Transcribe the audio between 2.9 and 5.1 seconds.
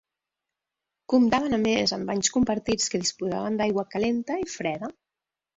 que disposaven d'aigua calenta i freda.